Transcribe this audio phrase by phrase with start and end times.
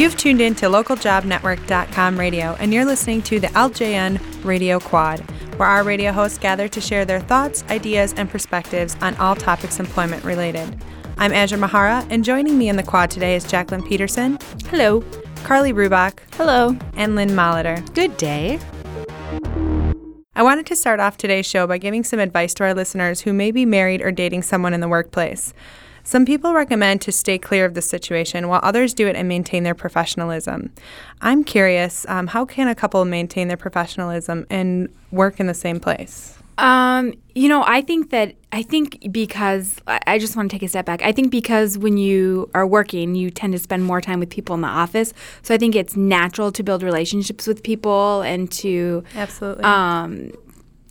[0.00, 5.20] You've tuned in to localjobnetwork.com radio, and you're listening to the LJN Radio Quad,
[5.58, 9.78] where our radio hosts gather to share their thoughts, ideas, and perspectives on all topics
[9.78, 10.74] employment related.
[11.18, 14.38] I'm Azure Mahara, and joining me in the quad today is Jacqueline Peterson.
[14.68, 15.04] Hello.
[15.44, 16.18] Carly Rubach.
[16.32, 16.74] Hello.
[16.94, 17.84] And Lynn Molitor.
[17.92, 18.58] Good day.
[20.34, 23.34] I wanted to start off today's show by giving some advice to our listeners who
[23.34, 25.52] may be married or dating someone in the workplace.
[26.04, 29.62] Some people recommend to stay clear of the situation, while others do it and maintain
[29.62, 30.72] their professionalism.
[31.20, 35.80] I'm curious um, how can a couple maintain their professionalism and work in the same
[35.80, 36.36] place?
[36.60, 40.68] Um, you know, I think that I think because I just want to take a
[40.68, 41.02] step back.
[41.02, 44.54] I think because when you are working, you tend to spend more time with people
[44.54, 45.14] in the office.
[45.40, 49.64] So I think it's natural to build relationships with people and to absolutely.
[49.64, 50.32] Um,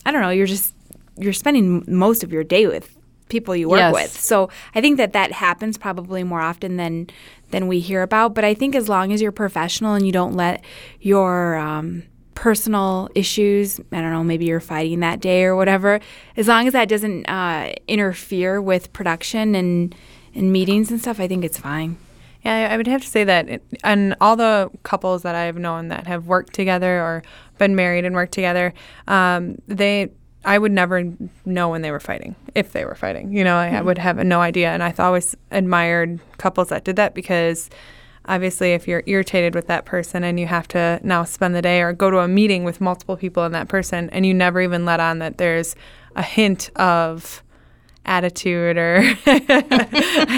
[0.06, 0.30] I don't know.
[0.30, 0.74] You're just
[1.18, 2.98] you're spending most of your day with
[3.30, 3.94] people you work yes.
[3.94, 4.12] with.
[4.20, 7.08] So I think that that happens probably more often than
[7.52, 8.36] than we hear about.
[8.36, 10.64] But I think as long as you're professional and you don't let
[11.00, 12.04] your um,
[12.36, 16.00] personal issues, I don't know, maybe you're fighting that day or whatever,
[16.38, 19.96] as long as that doesn't uh, interfere with production and
[20.36, 21.98] and meetings and stuff, I think it's fine.
[22.44, 25.90] Yeah, I would have to say that, it, and all the couples that I've known
[25.90, 27.24] that have worked together or
[27.58, 28.74] been married and worked together,
[29.08, 30.12] um, they
[30.46, 31.04] I would never
[31.46, 33.34] know when they were fighting, if they were fighting.
[33.34, 33.76] You know, I, mm-hmm.
[33.76, 34.70] I would have no idea.
[34.70, 37.70] And I've always admired couples that did that because
[38.26, 41.82] obviously, if you're irritated with that person and you have to now spend the day
[41.82, 44.86] or go to a meeting with multiple people and that person, and you never even
[44.86, 45.76] let on that there's
[46.16, 47.44] a hint of
[48.06, 49.04] attitude or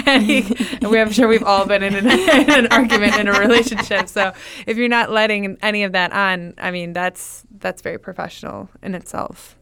[0.06, 0.44] any,
[0.82, 4.08] we, I'm sure we've all been in an, in an, argument in a relationship.
[4.08, 4.32] So
[4.66, 8.94] if you're not letting any of that on, I mean, that's that's very professional in
[8.94, 9.56] itself.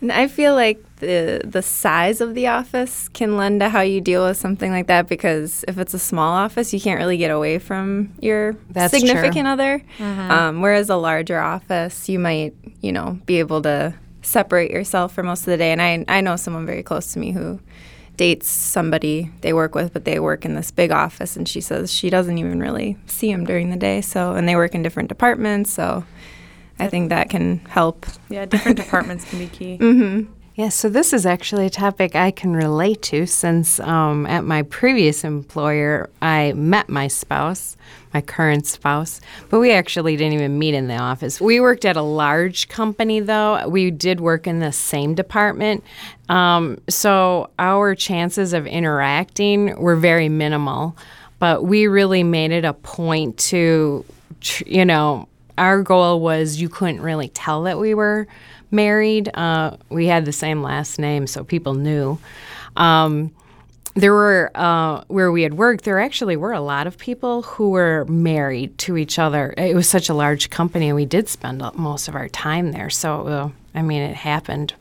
[0.00, 4.00] And I feel like the the size of the office can lend to how you
[4.00, 7.30] deal with something like that because if it's a small office, you can't really get
[7.30, 9.52] away from your That's significant true.
[9.52, 9.82] other.
[9.98, 10.30] Mm-hmm.
[10.30, 15.22] Um, whereas a larger office, you might, you know, be able to separate yourself for
[15.22, 15.72] most of the day.
[15.72, 17.60] And I I know someone very close to me who
[18.16, 21.92] dates somebody they work with, but they work in this big office, and she says
[21.92, 24.00] she doesn't even really see him during the day.
[24.00, 26.04] So and they work in different departments, so
[26.78, 28.06] I think that can help.
[28.28, 29.78] Yeah, different departments can be key.
[29.84, 30.32] Mm-hmm.
[30.56, 34.62] Yeah, so this is actually a topic I can relate to since um, at my
[34.62, 37.76] previous employer, I met my spouse,
[38.12, 39.20] my current spouse,
[39.50, 41.40] but we actually didn't even meet in the office.
[41.40, 43.66] We worked at a large company, though.
[43.66, 45.82] We did work in the same department.
[46.28, 50.96] Um, so our chances of interacting were very minimal,
[51.40, 54.04] but we really made it a point to,
[54.66, 55.26] you know,
[55.58, 58.26] our goal was you couldn't really tell that we were
[58.70, 59.30] married.
[59.34, 62.18] Uh, we had the same last name, so people knew.
[62.76, 63.32] Um,
[63.94, 65.84] there were uh, where we had worked.
[65.84, 69.54] There actually were a lot of people who were married to each other.
[69.56, 72.90] It was such a large company, and we did spend most of our time there.
[72.90, 74.74] So, uh, I mean, it happened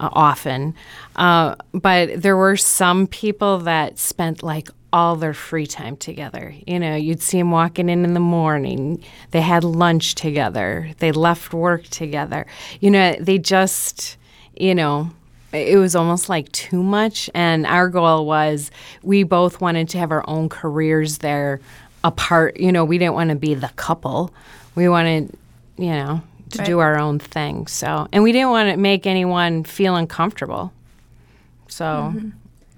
[0.00, 0.74] uh, often.
[1.16, 6.54] Uh, but there were some people that spent like all their free time together.
[6.66, 9.04] You know, you'd see them walking in in the morning.
[9.30, 10.90] They had lunch together.
[10.98, 12.46] They left work together.
[12.80, 14.16] You know, they just,
[14.56, 15.10] you know,
[15.52, 17.30] it was almost like too much.
[17.34, 18.70] And our goal was
[19.02, 21.60] we both wanted to have our own careers there
[22.02, 22.58] apart.
[22.58, 24.32] You know, we didn't want to be the couple.
[24.74, 25.36] We wanted,
[25.76, 26.66] you know, to right.
[26.66, 27.66] do our own thing.
[27.66, 30.72] So, and we didn't want to make anyone feel uncomfortable.
[31.68, 32.30] So, mm-hmm.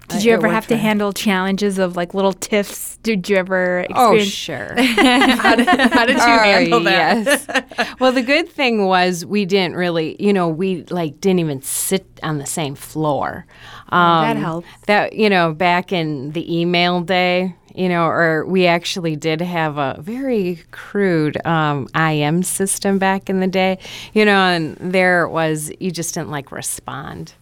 [0.09, 2.97] Did you ever have to handle challenges of like little tiffs?
[2.97, 4.27] Did you ever oh, experience?
[4.27, 4.83] Oh, sure.
[5.37, 7.25] how, did, how, did, you oh, handle that?
[7.25, 7.95] Yes.
[7.99, 12.05] well, the good thing was we didn't really, you know, we like didn't even sit
[12.21, 13.45] on the same floor.
[13.89, 14.67] Um, that helps.
[14.87, 19.77] That you know, back in the email day, you know, or we actually did have
[19.77, 23.79] a very crude um, IM system back in the day,
[24.13, 27.33] you know, and there it was, you just didn't like respond.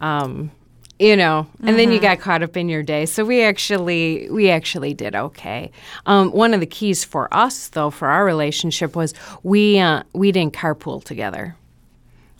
[0.00, 0.50] Um,
[0.98, 1.76] you know and mm-hmm.
[1.76, 2.06] then you mm-hmm.
[2.06, 5.70] got caught up in your day so we actually we actually did okay
[6.06, 10.32] um, one of the keys for us though for our relationship was we uh, we
[10.32, 11.56] didn't carpool together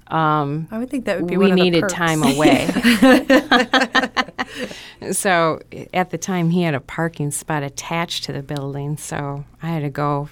[0.08, 2.66] um, I would think that would be we needed time away.
[5.12, 5.60] so
[5.92, 9.82] at the time, he had a parking spot attached to the building, so I had
[9.82, 10.28] to go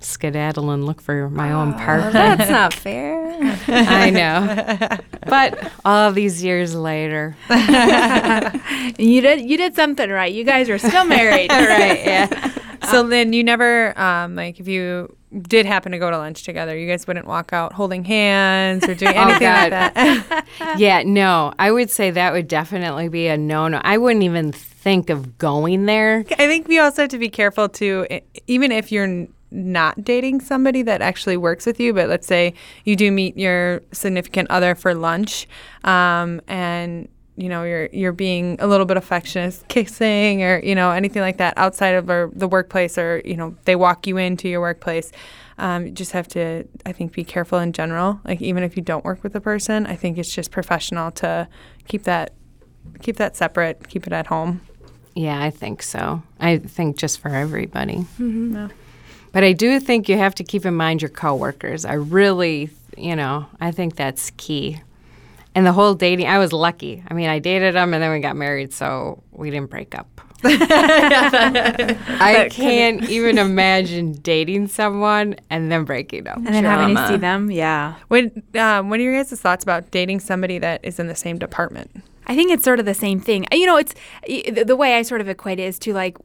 [0.00, 2.12] skedaddle and look for my own parking.
[2.12, 3.36] That's not fair.
[3.68, 4.98] I know.
[5.26, 7.36] But all these years later,
[8.98, 10.32] you did you did something right.
[10.32, 12.04] You guys are still married, right?
[12.04, 12.52] Yeah.
[12.88, 16.76] So then you never, um, like, if you did happen to go to lunch together,
[16.76, 20.46] you guys wouldn't walk out holding hands or doing anything like that.
[20.78, 23.80] yeah, no, I would say that would definitely be a no no.
[23.84, 26.24] I wouldn't even think of going there.
[26.38, 28.06] I think we also have to be careful too,
[28.46, 32.54] even if you're not dating somebody that actually works with you, but let's say
[32.84, 35.48] you do meet your significant other for lunch,
[35.84, 37.08] um, and
[37.40, 41.38] you know you're you're being a little bit affectionate, kissing or you know anything like
[41.38, 45.10] that outside of our, the workplace, or you know they walk you into your workplace.
[45.58, 48.18] Um, you just have to, I think, be careful in general.
[48.24, 51.48] Like even if you don't work with the person, I think it's just professional to
[51.86, 52.32] keep that
[53.00, 54.60] keep that separate, keep it at home.
[55.14, 56.22] Yeah, I think so.
[56.38, 58.06] I think just for everybody.
[59.32, 61.84] But I do think you have to keep in mind your coworkers.
[61.84, 64.80] I really, you know, I think that's key.
[65.54, 67.02] And the whole dating, I was lucky.
[67.08, 70.20] I mean, I dated him and then we got married, so we didn't break up.
[70.42, 76.38] I can't even imagine dating someone and then breaking up.
[76.38, 77.96] And then having to see them, yeah.
[78.08, 81.38] What um, what are your guys' thoughts about dating somebody that is in the same
[81.38, 81.90] department?
[82.26, 83.44] I think it's sort of the same thing.
[83.52, 83.94] You know, it's
[84.26, 86.16] the, the way I sort of equate it is to like,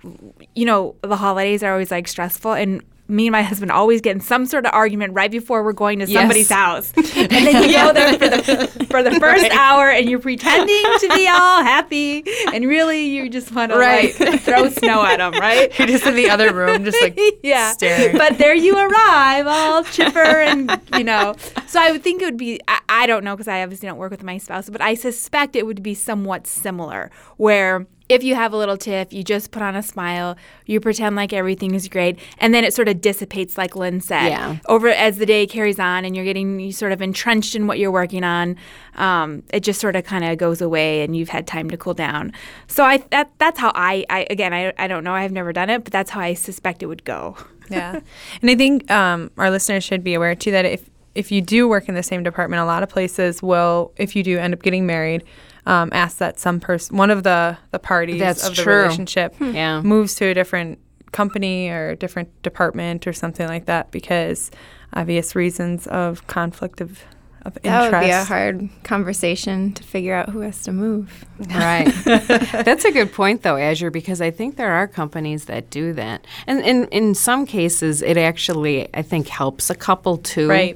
[0.54, 4.16] you know, the holidays are always like stressful, and me and my husband always get
[4.16, 7.74] in some sort of argument right before we're going to somebody's house, and then you
[7.74, 12.24] go there for the for the first hour, and you're pretending to be all happy,
[12.52, 15.78] and really you just want to like throw snow at them, right?
[15.78, 17.72] You're just in the other room, just like yeah.
[17.74, 18.18] staring.
[18.18, 21.36] But there you arrive, all chipper, and you know.
[21.68, 22.60] So I would think it would be.
[22.68, 25.56] I, I don't know because I obviously don't work with my spouse, but I suspect
[25.56, 29.64] it would be somewhat similar, where if you have a little tiff, you just put
[29.64, 33.58] on a smile, you pretend like everything is great, and then it sort of dissipates,
[33.58, 34.28] like Lynn said.
[34.28, 34.58] Yeah.
[34.68, 37.80] Over as the day carries on, and you're getting you sort of entrenched in what
[37.80, 38.58] you're working on,
[38.96, 41.96] um, it just sort of kind of goes away, and you've had time to cool
[41.96, 42.32] down.
[42.68, 45.70] So I that that's how I, I again I, I don't know I've never done
[45.70, 47.36] it, but that's how I suspect it would go.
[47.70, 48.00] yeah,
[48.42, 51.68] and I think um, our listeners should be aware too that if if you do
[51.68, 54.62] work in the same department, a lot of places will, if you do end up
[54.62, 55.24] getting married,
[55.66, 58.84] um, ask that some person, one of the the parties That's of the true.
[58.84, 59.82] relationship, Yeah.
[59.82, 60.80] moves to a different
[61.12, 64.52] company or a different department or something like that because
[64.94, 67.00] obvious reasons of conflict of
[67.46, 67.92] of That interest.
[67.94, 71.26] would be a hard conversation to figure out who has to move.
[71.38, 71.94] Right.
[72.06, 76.26] That's a good point, though, Azure, because I think there are companies that do that.
[76.48, 80.50] And in, in some cases, it actually, I think, helps a couple too.
[80.50, 80.76] Right.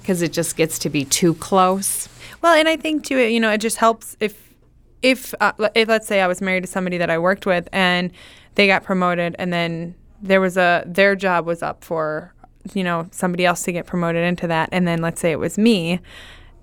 [0.00, 2.06] Because it just gets to be too close.
[2.42, 4.54] Well, and I think too, you know, it just helps if
[5.02, 8.12] if uh, if let's say I was married to somebody that I worked with and
[8.54, 12.34] they got promoted and then there was a their job was up for
[12.74, 15.56] you know somebody else to get promoted into that and then let's say it was
[15.56, 16.00] me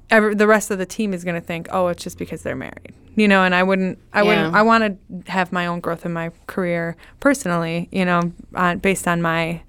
[0.10, 2.56] every, the rest of the team is going to think oh it's just because they're
[2.56, 6.06] married you know and i wouldn't i wouldn't i want to have my own growth
[6.06, 9.60] in my career personally you know on, based on my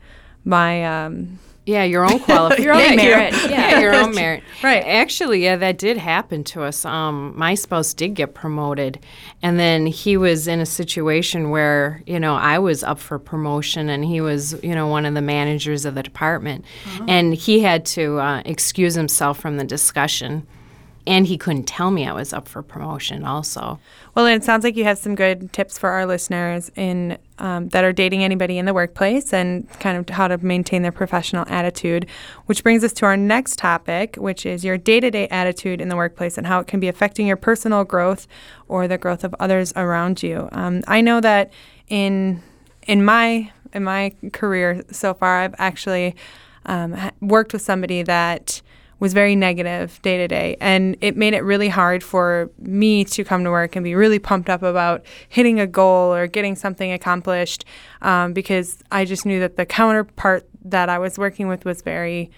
[0.45, 1.39] my um
[1.69, 2.65] Yeah, your own qualification.
[2.65, 3.79] Your own merit, yeah.
[3.81, 4.43] your own merit.
[4.63, 4.83] Right.
[4.87, 6.87] Actually, yeah, that did happen to us.
[6.87, 9.05] Um, my spouse did get promoted,
[9.43, 13.91] and then he was in a situation where you know I was up for promotion,
[13.91, 16.65] and he was you know one of the managers of the department,
[17.07, 20.47] and he had to uh, excuse himself from the discussion,
[21.09, 23.25] and he couldn't tell me I was up for promotion.
[23.25, 23.81] Also,
[24.15, 27.83] Well, it sounds like you have some good tips for our listeners in um, that
[27.83, 32.07] are dating anybody in the workplace and kind of how to maintain their professional attitude.
[32.45, 36.37] Which brings us to our next topic, which is your day-to-day attitude in the workplace
[36.37, 38.29] and how it can be affecting your personal growth
[38.69, 40.51] or the growth of others around you.
[40.53, 41.51] Um, I know that
[41.89, 42.43] in
[42.87, 46.17] in my in my career so far, I've actually
[46.67, 48.61] um, worked with somebody that
[49.01, 50.57] was very negative day to day.
[50.61, 54.19] And it made it really hard for me to come to work and be really
[54.19, 57.65] pumped up about hitting a goal or getting something accomplished
[58.03, 62.31] um, because I just knew that the counterpart that I was working with was very.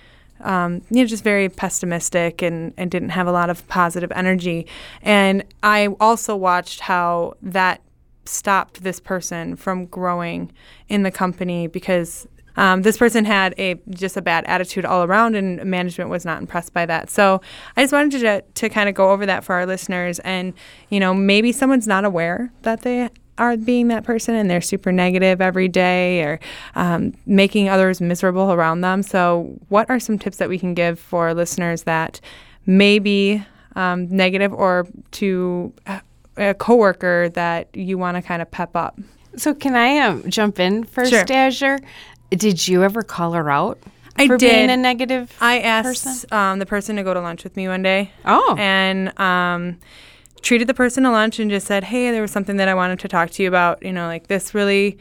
[0.42, 4.66] Um, you know, just very pessimistic and, and didn't have a lot of positive energy.
[5.02, 7.82] And I also watched how that
[8.24, 10.50] stopped this person from growing
[10.88, 12.26] in the company because
[12.56, 16.40] um, this person had a just a bad attitude all around, and management was not
[16.40, 17.10] impressed by that.
[17.10, 17.40] So
[17.76, 20.52] I just wanted to to kind of go over that for our listeners, and
[20.88, 24.92] you know maybe someone's not aware that they are being that person and they're super
[24.92, 26.38] negative every day or
[26.74, 29.02] um, making others miserable around them.
[29.02, 32.20] So what are some tips that we can give for listeners that
[32.66, 33.42] may be
[33.76, 35.72] um, negative or to
[36.36, 38.98] a- coworker that you want to kind of pep up?
[39.36, 41.24] so can I um, jump in first, Sure.
[41.30, 41.78] Azure?
[42.30, 43.78] Did you ever call her out
[44.16, 44.70] I for being did.
[44.70, 45.36] a negative?
[45.40, 46.32] I asked person?
[46.32, 48.12] um, the person to go to lunch with me one day.
[48.24, 48.56] Oh.
[48.58, 49.78] And um,
[50.42, 52.98] treated the person to lunch and just said, hey, there was something that I wanted
[53.00, 53.82] to talk to you about.
[53.82, 54.98] You know, like this really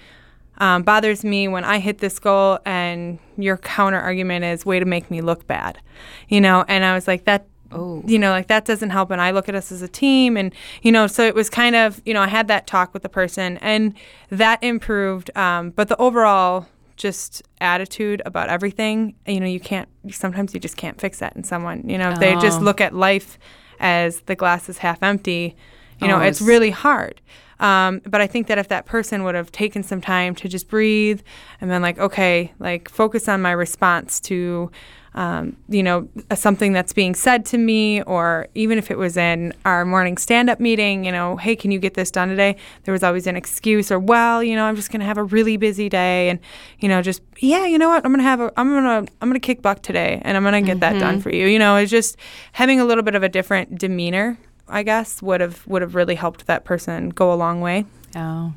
[0.57, 4.85] um, bothers me when I hit this goal and your counter argument is way to
[4.85, 5.79] make me look bad,
[6.27, 6.65] you know.
[6.67, 7.45] And I was like that.
[7.71, 8.01] Oh.
[8.07, 9.11] You know, like that doesn't help.
[9.11, 11.75] And I look at us as a team, and you know, so it was kind
[11.75, 13.93] of, you know, I had that talk with the person, and
[14.31, 15.29] that improved.
[15.37, 16.65] Um, but the overall
[16.99, 19.89] just attitude about everything, you know, you can't.
[20.11, 21.89] Sometimes you just can't fix that in someone.
[21.89, 22.63] You know, if they just Oh.
[22.63, 23.39] look at life
[23.79, 25.55] as the glass is half empty,
[25.99, 27.21] you know, Oh, it's it's- really hard.
[27.59, 30.69] Um, but I think that if that person would have taken some time to just
[30.69, 31.19] breathe
[31.59, 34.71] and then, like, okay, like focus on my response to,
[35.15, 39.53] um, you know, something that's being said to me, or even if it was in
[39.65, 42.55] our morning stand up meeting, you know, hey, can you get this done today?
[42.83, 45.23] There was always an excuse, or, well, you know, I'm just going to have a
[45.23, 46.29] really busy day.
[46.29, 46.39] And,
[46.79, 48.05] you know, just, yeah, you know what?
[48.05, 50.37] I'm going to have a, I'm going to, I'm going to kick buck today and
[50.37, 51.47] I'm going to get that done for you.
[51.47, 52.17] You know, it's just
[52.53, 54.37] having a little bit of a different demeanor
[54.69, 57.85] I guess would have would have really helped that person go a long way.
[58.15, 58.53] Oh.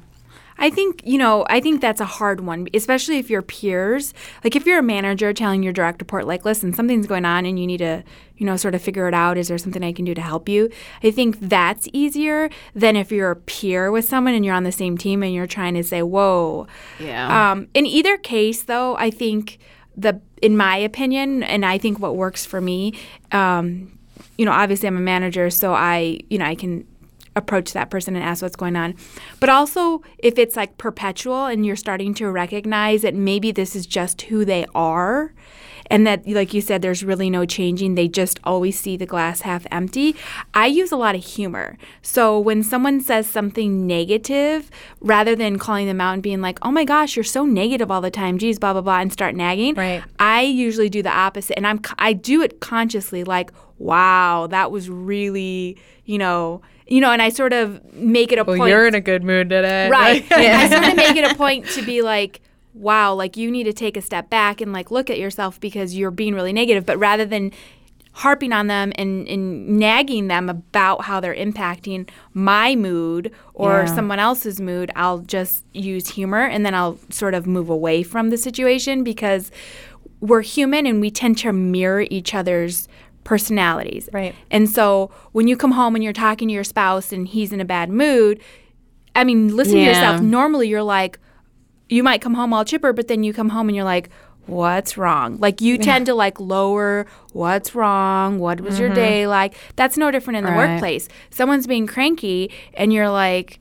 [0.62, 4.14] I think, you know, I think that's a hard one, especially if you're peers.
[4.44, 7.58] Like if you're a manager telling your direct report, like, listen, something's going on and
[7.58, 8.04] you need to,
[8.36, 9.36] you know, sort of figure it out.
[9.36, 10.70] Is there something I can do to help you?
[11.02, 14.70] I think that's easier than if you're a peer with someone and you're on the
[14.70, 16.68] same team and you're trying to say, whoa.
[17.00, 17.50] Yeah.
[17.50, 19.58] Um, in either case, though, I think
[19.96, 22.94] the, in my opinion, and I think what works for me,
[23.32, 23.98] um,
[24.38, 26.86] you know, obviously I'm a manager, so I, you know, I can
[27.36, 28.94] approach that person and ask what's going on.
[29.40, 33.86] But also, if it's like perpetual and you're starting to recognize that maybe this is
[33.86, 35.32] just who they are,
[35.92, 39.42] and that, like you said, there's really no changing, they just always see the glass
[39.42, 40.16] half empty.
[40.54, 41.76] I use a lot of humor.
[42.00, 44.70] So when someone says something negative,
[45.00, 48.00] rather than calling them out and being like, oh my gosh, you're so negative all
[48.00, 50.02] the time, geez, blah, blah, blah, and start nagging, Right.
[50.18, 51.56] I usually do the opposite.
[51.56, 56.62] And I'm, I do it consciously, like, wow, that was really, you know,
[56.92, 58.68] you know, and I sort of make it a Well, point.
[58.70, 59.88] you're in a good mood today.
[59.88, 60.24] Right.
[60.30, 62.40] I sort of make it a point to be like,
[62.74, 65.96] wow, like you need to take a step back and like look at yourself because
[65.96, 66.84] you're being really negative.
[66.84, 67.50] But rather than
[68.14, 73.94] harping on them and, and nagging them about how they're impacting my mood or Yeah.
[73.94, 78.28] someone else's mood, I'll just use humor and then I'll sort of move away from
[78.28, 79.50] the situation because
[80.20, 82.86] we're human and we tend to mirror each other's
[83.24, 84.08] personalities.
[84.12, 84.34] Right.
[84.50, 87.60] And so when you come home and you're talking to your spouse and he's in
[87.60, 88.40] a bad mood,
[89.14, 90.20] I mean, listen to yourself.
[90.20, 91.18] Normally, you're like,
[91.88, 94.08] you might come home all chipper, but then you come home and you're like,
[94.46, 95.38] what's wrong?
[95.38, 98.38] Like, you tend to like lower what's wrong?
[98.38, 99.54] What was your day like?
[99.76, 100.70] That's no different in the Right.
[100.70, 101.08] workplace.
[101.30, 103.60] Someone's being cranky and you're like,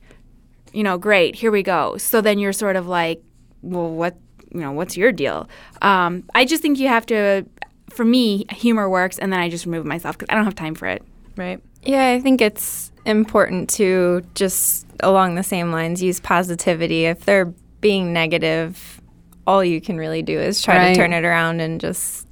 [0.72, 1.98] you know, great, here we go.
[1.98, 3.22] So then you're sort of like,
[3.60, 4.16] well, what,
[4.52, 5.48] you know, what's your deal?
[5.82, 7.44] Um, I just think you have to,
[7.92, 10.74] for me, humor works, and then I just remove myself because I don't have time
[10.74, 11.02] for it.
[11.36, 11.60] Right.
[11.84, 17.06] Yeah, I think it's important to just along the same lines use positivity.
[17.06, 17.46] If they're
[17.80, 19.00] being negative,
[19.46, 20.94] all you can really do is try Right.
[20.94, 22.26] to turn it around and just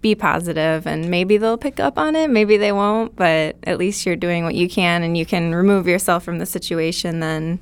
[0.00, 4.06] be positive and maybe they'll pick up on it, maybe they won't, but at least
[4.06, 7.58] you're doing what you can and you can remove yourself from the situation then.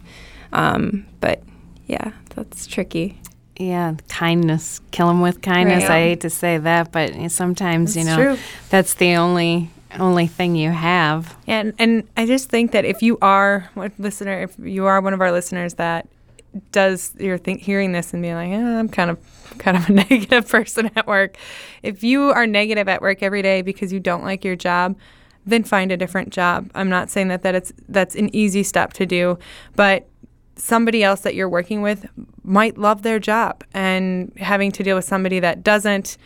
[0.52, 1.43] Um, but
[1.87, 3.19] yeah, that's tricky.
[3.58, 4.80] Yeah, kindness.
[4.90, 5.84] Kill them with kindness.
[5.84, 5.96] Right.
[5.96, 8.38] I hate to say that, but sometimes you know true.
[8.70, 11.36] that's the only only thing you have.
[11.46, 15.14] And and I just think that if you are what listener, if you are one
[15.14, 16.06] of our listeners that
[16.72, 19.18] does you're think, hearing this and being like, eh, I'm kind of
[19.58, 21.36] kind of a negative person at work.
[21.82, 24.96] If you are negative at work every day because you don't like your job,
[25.46, 26.70] then find a different job.
[26.75, 29.38] I'm not saying that that it's that's an easy step to do,
[29.75, 30.08] but
[30.56, 32.06] somebody else that you're working with
[32.42, 36.16] might love their job and having to deal with somebody that doesn't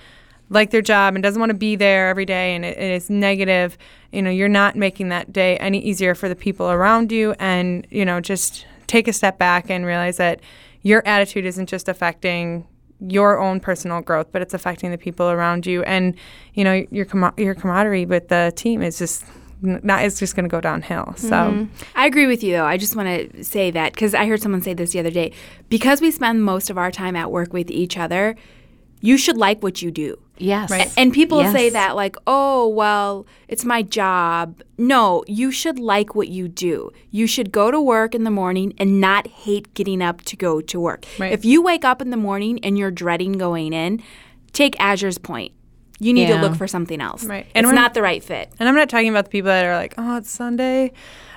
[0.51, 3.09] like their job and doesn't want to be there every day and it, it is
[3.09, 3.77] negative
[4.13, 7.87] you know you're not making that day any easier for the people around you and
[7.91, 10.41] you know just take a step back and realize that
[10.83, 12.67] your attitude isn't just affecting
[13.01, 16.15] your own personal growth but it's affecting the people around you and
[16.55, 19.25] you know your com- your camaraderie with the team is just
[19.65, 21.65] n- not is just going to go downhill so mm-hmm.
[21.95, 22.65] I agree with you, though.
[22.65, 25.33] I just want to say that because I heard someone say this the other day.
[25.69, 28.37] Because we spend most of our time at work with each other,
[29.01, 30.19] you should like what you do.
[30.39, 30.71] Yes.
[30.71, 30.91] Right.
[30.97, 34.63] And people say that, like, oh, well, it's my job.
[34.79, 36.91] No, you should like what you do.
[37.11, 40.63] You should go to work in the morning and not hate getting up to go
[40.63, 41.05] to work.
[41.19, 41.33] Right.
[41.33, 44.03] If you wake up in the morning and you're dreading going in,
[44.53, 45.53] take Azure's point.
[46.03, 47.25] You need to look for something else.
[47.25, 47.47] Right.
[47.55, 48.51] And it's not the right fit.
[48.59, 50.93] And I'm not talking about the people that are like, oh, it's Sunday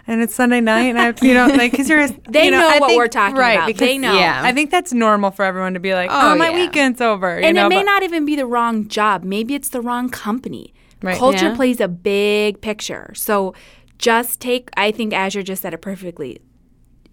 [0.07, 0.83] and it's Sunday night.
[0.85, 2.97] And I have to, you know, like, because you're, They you know, know what think-
[2.97, 3.67] we're talking right, about.
[3.67, 4.17] Because, They know.
[4.17, 4.41] Yeah.
[4.43, 6.55] I think that's normal for everyone to be like, oh, Oh, my yeah.
[6.65, 7.39] weekend's over.
[7.41, 9.23] You and know, it may but- not even be the wrong job.
[9.25, 10.73] Maybe it's the wrong company.
[11.01, 11.17] Right.
[11.17, 11.55] Culture Yeah.
[11.55, 13.11] plays a big picture.
[13.15, 13.53] So
[13.97, 16.39] just take I think Azure just said it perfectly.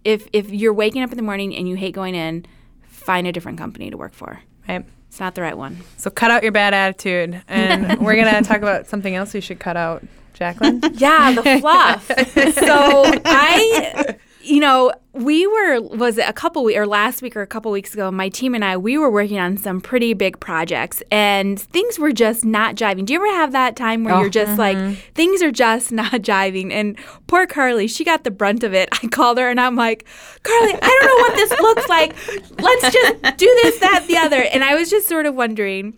[0.05, 2.47] If if you're waking up in the morning and you hate going in,
[2.83, 4.41] find a different company to work for.
[4.69, 4.85] Right.
[5.11, 5.79] It's not the right one.
[5.97, 9.59] So cut out your bad attitude, and we're gonna talk about something else you should
[9.59, 10.81] cut out, Jacqueline.
[10.95, 12.07] Yeah, the fluff.
[12.07, 17.43] so I, you know, we were was it a couple we or last week or
[17.43, 18.11] a couple weeks ago.
[18.11, 22.13] My team and I we were working on some pretty big projects, and things were
[22.13, 23.07] just not jiving.
[23.07, 24.21] Do you ever have that time where Oh.
[24.21, 24.95] you're just like mm-hmm.
[25.15, 26.73] things are just not jiving?
[26.73, 28.89] And poor Carly, she got the brunt of it.
[28.93, 30.07] I called her and I'm like,
[30.43, 32.61] Carly, I don't know what this looks like.
[32.61, 34.43] Let's just do this, that, the other.
[34.43, 35.97] And I was just sort of wondering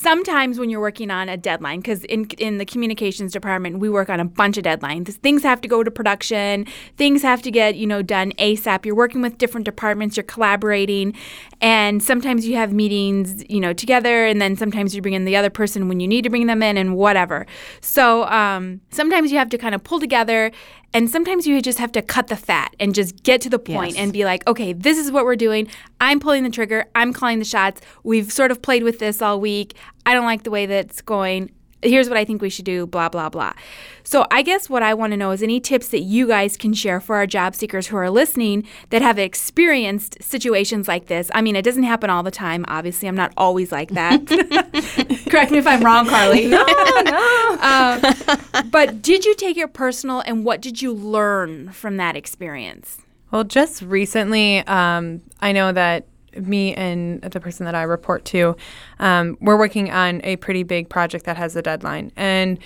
[0.00, 4.10] sometimes when you're working on a deadline because in, in the communications department we work
[4.10, 5.08] on a bunch of deadlines.
[5.14, 6.66] Things have to go to production.
[6.96, 10.16] Things have to get you know done asap you're working with different departments.
[10.16, 11.14] You're collaborating.
[11.60, 15.36] And sometimes you have meetings you know together and then sometimes you bring in the
[15.36, 17.46] other person when you need to bring them in and whatever.
[17.80, 20.52] So um, sometimes you have to kind of pull together
[20.94, 23.92] and sometimes you just have to cut the fat and just get to the point
[23.92, 23.98] Yes.
[24.00, 25.68] and be like, okay, this is what we're doing.
[26.00, 26.86] I'm pulling the trigger.
[26.94, 27.80] I'm calling the shots.
[28.02, 29.74] We've sort of played with this all week.
[30.06, 31.50] I don't like the way that it's going.
[31.82, 33.52] Here's what I think we should do, blah, blah, blah.
[34.02, 36.72] So, I guess what I want to know is any tips that you guys can
[36.72, 41.30] share for our job seekers who are listening that have experienced situations like this.
[41.34, 42.64] I mean, it doesn't happen all the time.
[42.68, 44.26] Obviously, I'm not always like that.
[45.30, 46.46] Correct me if I'm wrong, Carly.
[46.46, 48.00] No, no.
[48.70, 52.98] but did you take it personal and what did you learn from that experience?
[53.30, 56.06] Well, just recently, um, I know that
[56.38, 58.56] me and the person that I report to,
[58.98, 62.12] um, we're working on a pretty big project that has a deadline.
[62.16, 62.58] And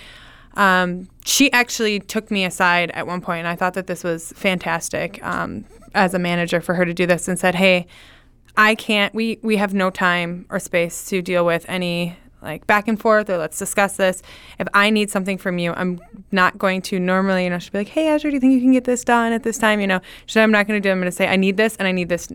[0.55, 4.33] um, she actually took me aside at one point, and I thought that this was
[4.35, 7.87] fantastic um, as a manager for her to do this and said, Hey,
[8.57, 12.87] I can't, we, we have no time or space to deal with any like back
[12.87, 14.21] and forth or let's discuss this.
[14.59, 16.01] If I need something from you, I'm
[16.31, 18.61] not going to normally, you know, she'd be like, Hey, Azure, do you think you
[18.61, 19.79] can get this done at this time?
[19.79, 20.93] You know, she said, I'm not going to do it.
[20.93, 22.31] I'm going to say, I need this and I need this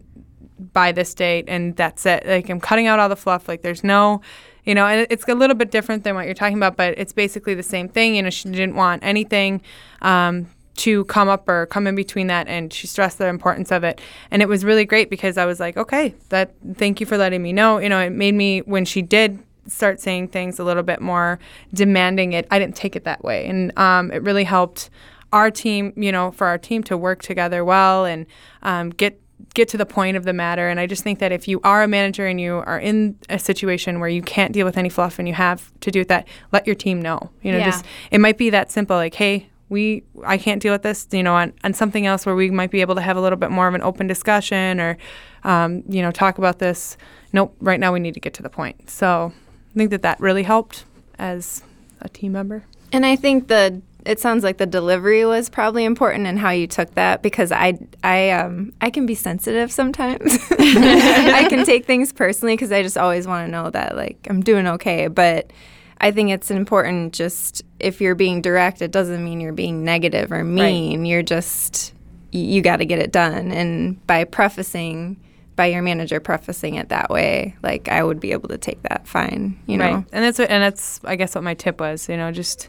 [0.77, 2.27] by this date and that's it.
[2.27, 3.49] Like I'm cutting out all the fluff.
[3.49, 4.21] Like there's no,
[4.65, 7.15] you know, and it's a little bit different than what you're talking about, but it's
[7.15, 8.15] basically the same thing.
[8.15, 9.63] You know, she didn't want anything
[10.03, 13.85] um, to come up or come in between that, and she stressed the importance of
[13.85, 14.03] it.
[14.31, 17.43] And it was really great because I was like, okay, that thank you for letting
[17.43, 17.79] me know.
[17.79, 21.41] You know, it made me when she did start saying things a little bit more
[21.75, 24.91] demanding it i didn't take it that way and um, it really helped
[25.33, 28.27] our team you know for our team to work together well and
[28.63, 29.21] um, get
[29.55, 30.69] get to the point of the matter.
[30.69, 33.39] And i just think that if you are a manager and you are in a
[33.39, 36.27] situation where you can't deal with any fluff and you have to do with that
[36.53, 37.67] let your team know you know Yeah.
[37.71, 41.23] just it might be that simple like hey we i can't deal with this you
[41.23, 43.51] know on, on something else where we might be able to have a little bit
[43.51, 44.97] more of an open discussion or
[45.45, 46.97] um, you know talk about this.
[47.33, 48.91] Nope right now we need to get to the point.
[48.91, 49.33] So
[49.71, 50.85] i think that that really helped
[51.19, 51.63] as
[52.01, 52.65] a team member.
[52.93, 56.67] And I think the it sounds like the delivery was probably important and how you
[56.67, 60.39] took that because I I um I can be sensitive sometimes.
[60.51, 64.43] I can take things personally because I just always want to know that like I'm
[64.43, 65.53] doing okay, but
[65.99, 70.31] I think it's important just if you're being direct, it doesn't mean you're being negative
[70.31, 71.05] or mean.
[71.05, 71.93] You're just
[72.33, 75.17] you got to get it done and by prefacing
[75.57, 79.09] by your manager prefacing it that way, like I would be able to take that
[79.09, 79.95] fine, you know.
[79.95, 80.05] Right.
[80.13, 82.69] And that's what, and that's I guess what my tip was, you know, just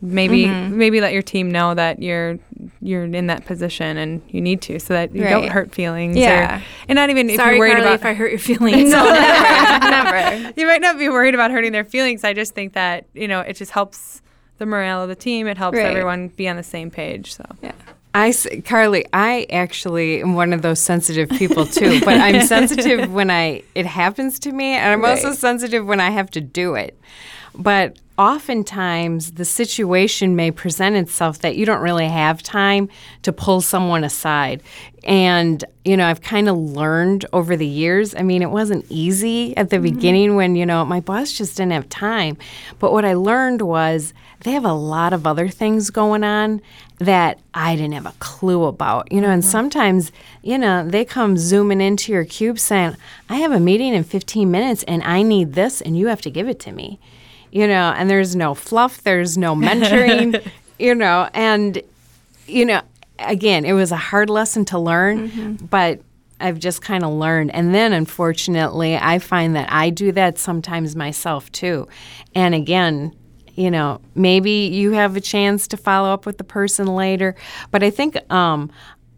[0.00, 0.78] maybe Mm-hmm.
[0.78, 2.38] maybe let your team know that you're
[2.80, 6.58] you're in that position and you need to so that you don't hurt feelings Yeah.
[6.60, 8.90] or, and not even if you're worried Carly, about if I hurt your feelings.
[8.98, 10.52] No, never, never.
[10.56, 12.24] you might not be worried about hurting their feelings.
[12.24, 14.22] I just think that, you know, it just helps
[14.58, 15.46] the morale of the team.
[15.46, 15.86] It helps Right.
[15.86, 17.34] everyone be on the same page.
[17.34, 17.72] So Yeah.
[18.14, 18.32] I,
[18.64, 23.62] Carly, I actually am one of those sensitive people too, but I'm sensitive when I
[23.74, 26.98] it happens to me, and I'm also sensitive when I have to do it.
[27.58, 32.88] But oftentimes, the situation may present itself that you don't really have time
[33.22, 34.62] to pull someone aside.
[35.04, 38.14] And, you know, I've kind of learned over the years.
[38.14, 39.94] I mean, it wasn't easy at the mm-hmm.
[39.94, 42.36] beginning when, you know, my boss just didn't have time.
[42.78, 46.60] But what I learned was they have a lot of other things going on
[46.98, 49.10] that I didn't have a clue about.
[49.10, 49.50] You know, and mm-hmm.
[49.50, 52.96] sometimes, you know, they come zooming into your cube saying,
[53.28, 56.30] I have a meeting in 15 minutes and I need this and you have to
[56.30, 57.00] give it to me.
[57.50, 60.46] You know, and there's no fluff, there's no mentoring,
[60.78, 61.80] you know, and,
[62.46, 62.82] you know,
[63.18, 66.00] again, it was a hard lesson to learn, but
[66.40, 67.52] I've just kind of learned.
[67.54, 71.88] And then, unfortunately, I find that I do that sometimes myself too.
[72.34, 73.14] And again,
[73.54, 77.34] you know, maybe you have a chance to follow up with the person later,
[77.72, 78.70] but I think um,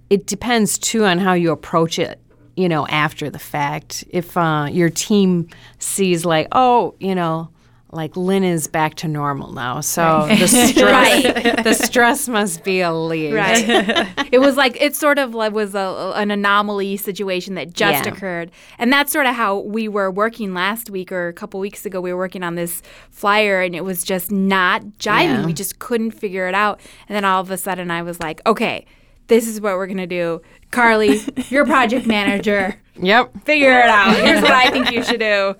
[0.08, 2.18] it depends too on how you approach it.
[2.56, 7.50] You know, after the fact, if uh, your team sees like, oh, you know,
[7.92, 12.90] like Lynn is back to normal now, so the stress the stress must be a
[12.90, 13.34] alleviated.
[13.36, 14.28] Right.
[14.32, 18.12] it was like it sort of like was a, an anomaly situation that just Yeah.
[18.12, 21.84] occurred, and that's sort of how we were working last week or a couple weeks
[21.84, 22.00] ago.
[22.00, 25.40] We were working on this flyer, and it was just not jiving.
[25.40, 25.46] Yeah.
[25.46, 28.40] We just couldn't figure it out, and then all of a sudden, I was like,
[28.46, 28.86] okay.
[29.26, 31.20] This is what we're gonna do, Carly.
[31.50, 32.80] You're project manager.
[33.02, 33.44] Yep.
[33.44, 34.14] Figure it out.
[34.16, 35.54] Here's what I think you should do.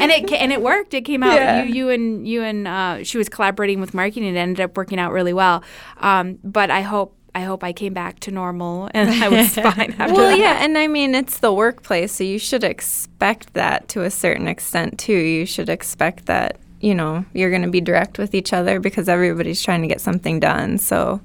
[0.00, 0.92] And it and it worked.
[0.94, 1.66] It came out.
[1.66, 4.26] You you and you and uh, she was collaborating with marketing.
[4.28, 5.62] and It ended up working out really well.
[5.98, 9.94] Um, but I hope I hope I came back to normal and I was fine
[9.98, 10.38] after Well, that.
[10.38, 14.48] yeah, and I mean it's the workplace, so you should expect that to a certain
[14.48, 15.12] extent too.
[15.16, 19.08] You should expect that you know you're going to be direct with each other because
[19.08, 20.76] everybody's trying to get something done.
[20.78, 21.20] So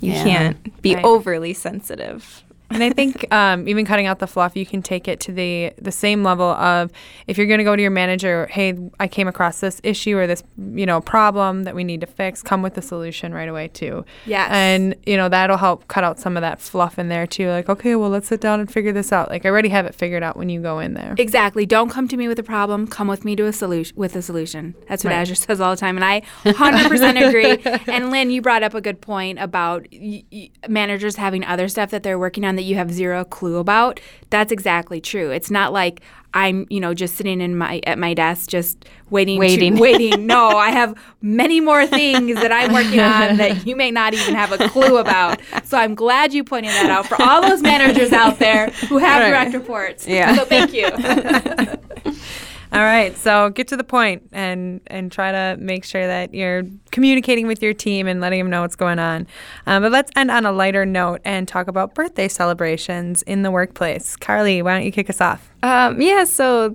[0.00, 0.24] you Yeah.
[0.24, 1.04] can't be Right.
[1.04, 2.42] overly sensitive.
[2.72, 5.72] And I think um, even cutting out the fluff, you can take it to the
[5.80, 6.90] the same level of
[7.26, 10.26] if you're going to go to your manager, hey, I came across this issue or
[10.26, 10.42] this
[10.74, 12.42] you know problem that we need to fix.
[12.42, 14.04] Come with the solution right away too.
[14.26, 14.48] Yes.
[14.50, 17.48] And you know that'll help cut out some of that fluff in there too.
[17.50, 19.28] Like okay, well let's sit down and figure this out.
[19.30, 21.14] Like I already have it figured out when you go in there.
[21.18, 21.66] Exactly.
[21.66, 22.86] Don't come to me with a problem.
[22.86, 24.74] Come with me to a solution with a solution.
[24.88, 25.18] That's what Right.
[25.20, 27.82] Azure says all the time, and I 100% agree.
[27.92, 31.90] And Lynn, you brought up a good point about y- y- managers having other stuff
[31.90, 34.00] that they're working on that you have zero clue about.
[34.30, 35.30] That's exactly true.
[35.30, 36.00] It's not like
[36.34, 39.76] I'm, you know, just sitting in my at my desk just waiting, Waiting.
[39.76, 40.26] to, waiting.
[40.26, 44.34] No, I have many more things that I'm working on that you may not even
[44.34, 45.40] have a clue about.
[45.64, 49.20] So I'm glad you pointed that out for all those managers out there who have
[49.20, 49.28] Right.
[49.28, 50.08] direct reports.
[50.08, 50.34] Yeah.
[50.36, 50.88] So thank you.
[52.72, 56.62] All right, so get to the point and and try to make sure that you're
[56.90, 59.26] communicating with your team and letting them know what's going on.
[59.66, 63.50] Um, but let's end on a lighter note and talk about birthday celebrations in the
[63.50, 64.16] workplace.
[64.16, 65.50] Carly, why don't you kick us off?
[65.62, 66.74] Um, yeah, so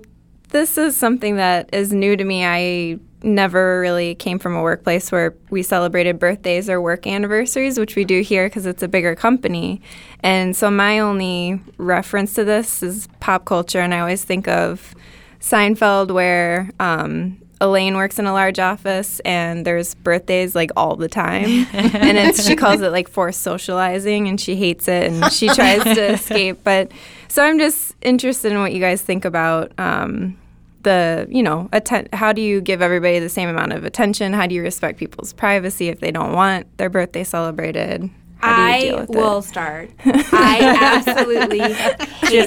[0.50, 2.44] this is something that is new to me.
[2.44, 7.96] I never really came from a workplace where we celebrated birthdays or work anniversaries, which
[7.96, 9.82] we do here because it's a bigger company.
[10.20, 14.94] And so my only reference to this is pop culture, and I always think of
[15.40, 21.08] Seinfeld, where um, Elaine works in a large office and there's birthdays like all the
[21.08, 21.44] time.
[21.72, 25.82] and it's, she calls it like forced socializing and she hates it and she tries
[25.82, 26.58] to escape.
[26.62, 26.92] But
[27.28, 30.38] so I'm just interested in what you guys think about um,
[30.84, 34.32] the, you know, atten- how do you give everybody the same amount of attention?
[34.32, 38.08] How do you respect people's privacy if they don't want their birthday celebrated?
[38.40, 39.42] How do you deal I with will it?
[39.42, 39.90] start.
[40.04, 41.74] I absolutely hate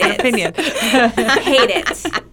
[0.02, 0.20] it.
[0.20, 0.54] Opinion.
[0.54, 2.24] hate it.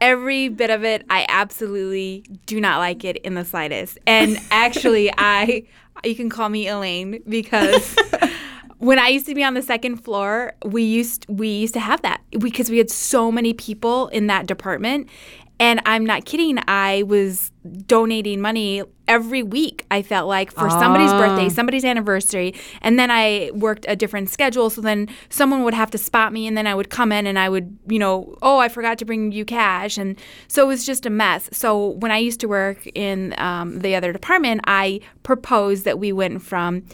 [0.00, 3.98] Every bit of it, I absolutely do not like it in the slightest.
[4.06, 5.64] And actually, I
[6.04, 7.96] you can call me Elaine because
[8.78, 12.02] when I used to be on the second floor, we used we used to have
[12.02, 15.08] that because we had so many people in that department.
[15.60, 16.58] And I'm not kidding.
[16.68, 17.50] I was
[17.86, 19.84] donating money every week.
[19.90, 24.70] I felt like for somebody's birthday, somebody's anniversary, and then I worked a different schedule.
[24.70, 27.38] So then someone would have to spot me, and then I would come in and
[27.38, 30.16] I would, you know, oh, I forgot to bring you cash, and
[30.46, 31.48] so it was just a mess.
[31.52, 36.12] So when I used to work in um, the other department, I proposed that we
[36.12, 36.84] went from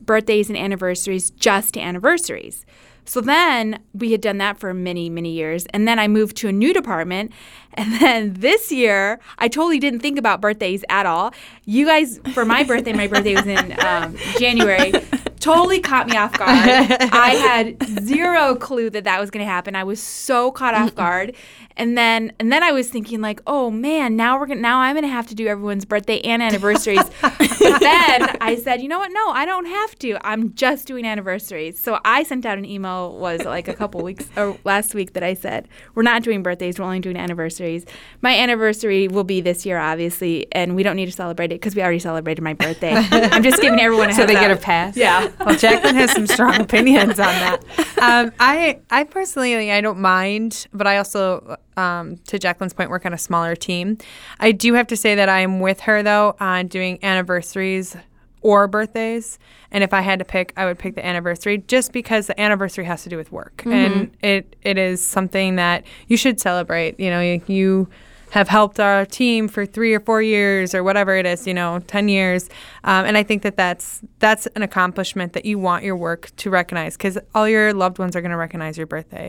[0.00, 2.64] birthdays and anniversaries just to anniversaries.
[3.04, 5.66] So then we had done that for many, many years.
[5.66, 7.32] And then I moved to a new department.
[7.74, 11.32] And then this year, I totally didn't think about birthdays at all.
[11.64, 14.92] You guys, for my birthday, my birthday was in um, January,
[15.40, 16.50] totally caught me off guard.
[17.12, 19.74] I had zero clue that that was going to happen.
[19.74, 21.34] I was so caught off guard.
[21.76, 24.94] And then, and then I was thinking like, oh man, now we're gonna, now I'm
[24.94, 27.02] gonna have to do everyone's birthday and anniversaries.
[27.22, 29.12] but then I said, you know what?
[29.12, 30.18] No, I don't have to.
[30.26, 31.78] I'm just doing anniversaries.
[31.78, 35.22] So I sent out an email was like a couple weeks or last week that
[35.22, 36.78] I said we're not doing birthdays.
[36.78, 37.84] We're only doing anniversaries.
[38.20, 41.74] My anniversary will be this year, obviously, and we don't need to celebrate it because
[41.74, 42.92] we already celebrated my birthday.
[43.10, 44.96] I'm just giving everyone a So they get a pass.
[44.96, 45.30] Yeah.
[45.40, 47.64] Well, Jacqueline has some strong opinions on that.
[48.00, 53.06] Um, I, I personally, I don't mind, but I also, um, to Jacqueline's point, work
[53.06, 53.98] on a smaller team.
[54.40, 57.96] I do have to say that I'm with her though on doing anniversaries
[58.40, 59.38] or birthdays.
[59.70, 62.84] And if I had to pick, I would pick the anniversary just because the anniversary
[62.84, 66.98] has to do with work, and it it is something that you should celebrate.
[66.98, 67.42] You know, you.
[67.46, 67.88] you
[68.32, 71.80] have helped our team for three or four years or whatever it is, you know,
[71.80, 72.48] 10 years.
[72.82, 76.48] Um, and I think that that's, that's an accomplishment that you want your work to
[76.48, 79.28] recognize because all your loved ones are going to recognize your birthday.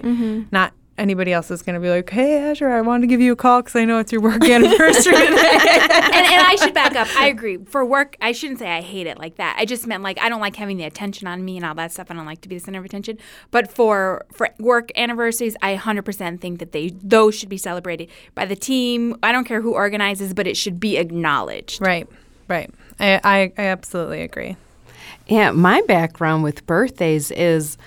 [0.53, 3.34] Not anybody else is going to be like, "Hey, Azure, I wanted to give you
[3.34, 6.95] a call because I know it's your work anniversary today." and, and I should back
[6.95, 7.08] up.
[7.17, 7.58] I agree.
[7.58, 9.56] For work, I shouldn't say I hate it like that.
[9.58, 11.91] I just meant like I don't like having the attention on me and all that
[11.91, 12.08] stuff.
[12.10, 13.17] I don't like to be the center of attention.
[13.51, 18.45] But for for work anniversaries, I 100% think that they those should be celebrated by
[18.45, 19.17] the team.
[19.23, 21.82] I don't care who organizes, but it should be acknowledged.
[21.82, 22.08] right,
[22.47, 22.69] right.
[22.99, 24.56] I, I, I absolutely agree.
[25.27, 27.77] Yeah, my background with birthdays is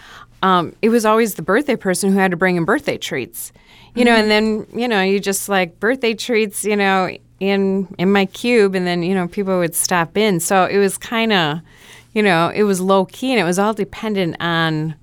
[0.47, 3.53] um, it was always the birthday person who had to bring in birthday treats.
[3.97, 8.13] You know, and then, you know, you just like birthday treats, you know, in in
[8.13, 10.39] my cube and then, you know, people would stop in.
[10.39, 11.61] So it was kind of,
[12.13, 14.95] you know, it was low key and it was all dependent on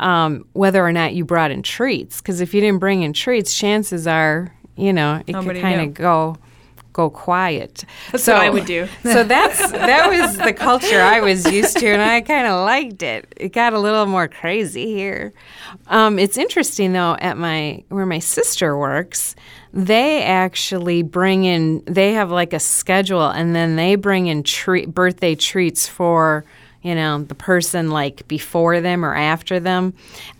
[0.00, 2.20] um, whether or not you brought in treats.
[2.20, 5.80] Because if you didn't bring in treats, chances are, you know, it Nobody could kind
[5.80, 6.36] of go
[6.92, 7.84] go quiet.
[8.10, 8.88] That's what I would do.
[9.02, 13.02] So that's that was the culture I was used to, and I kind of liked
[13.02, 13.32] it.
[13.36, 15.32] It got a little more crazy here.
[15.88, 19.34] Um, it's interesting though at my where my sister works,
[19.72, 21.82] they actually bring in.
[21.86, 26.44] They have like a schedule, and then they bring in treat birthday treats for
[26.82, 29.94] you know the person like before them or after them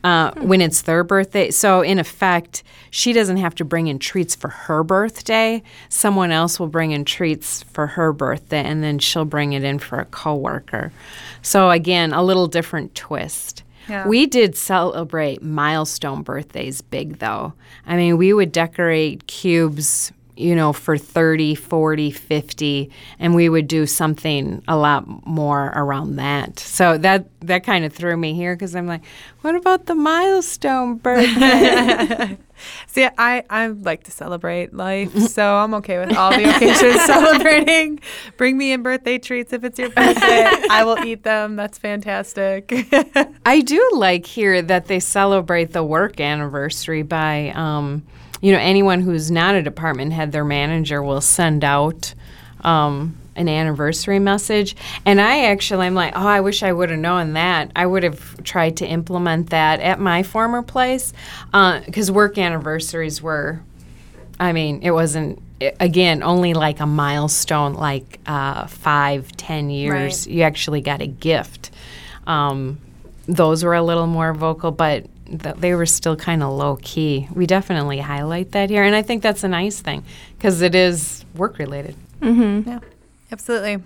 [0.05, 1.50] uh, when it's their birthday.
[1.50, 5.62] So in effect she doesn't have to bring in treats for her birthday.
[5.88, 9.78] Someone else will bring in treats for her birthday and then she'll bring it in
[9.78, 10.92] for a coworker.
[11.40, 13.62] So again a little different twist.
[13.88, 14.07] Yeah.
[14.07, 17.52] we did celebrate milestone birthdays big though.
[17.87, 23.68] I mean we would decorate cubes you know, for 30, 40, 50, and we would
[23.68, 26.59] do something a lot more around that.
[26.59, 29.03] So that that kind of threw me here because I'm like,
[29.42, 32.38] what about the milestone birthday?
[32.87, 38.01] See, I, I like to celebrate life, so I'm okay with all the occasions celebrating.
[38.37, 40.47] Bring me in birthday treats if it's your birthday.
[40.71, 41.57] I will eat them.
[41.57, 42.73] That's fantastic.
[43.45, 48.05] I do like here that they celebrate the work anniversary by, um,
[48.42, 52.12] you know, anyone who's not a department head, their manager will send out
[52.61, 54.76] um, an anniversary message.
[55.07, 57.72] And I actually, I'm like, oh, I wish I would have known that.
[57.74, 61.14] I would have tried to implement that at my former place
[61.50, 63.62] because work anniversaries were
[64.42, 65.40] I mean, it wasn't
[65.78, 70.26] again only like a milestone, like uh, five, ten years.
[70.26, 70.35] Right.
[70.35, 71.70] You actually got a gift.
[72.26, 72.78] Um,
[73.26, 75.07] those were a little more vocal, but
[75.40, 77.29] th- they were still kind of low key.
[77.35, 80.05] We definitely highlight that here, and I think that's a nice thing
[80.37, 81.95] because it is work related.
[82.21, 82.68] Mm-hmm.
[82.68, 82.79] yeah,
[83.31, 83.77] absolutely.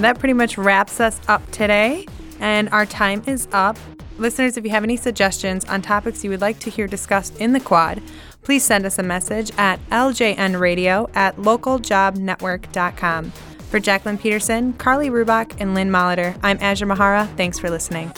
[0.00, 2.06] That pretty much wraps us up today,
[2.40, 3.76] and our time is up.
[4.18, 7.52] Listeners, if you have any suggestions on topics you would like to hear discussed in
[7.52, 8.02] the quad,
[8.42, 13.32] please send us a message at ljnradio at localjobnetwork.com.
[13.70, 17.28] For Jacqueline Peterson, Carly Rubach, and Lynn Molitor, I'm Azure Mahara.
[17.36, 18.12] Thanks for listening.